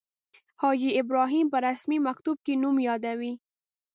حاجي 0.61 0.89
ابراهیم 1.01 1.45
په 1.53 1.57
رسمي 1.67 1.99
مکتوب 2.07 2.37
کې 2.45 2.53
نوم 2.61 2.75
یادوي. 2.87 3.33